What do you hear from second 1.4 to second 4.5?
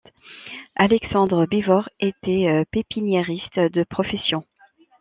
Bivort était pépiniériste de profession.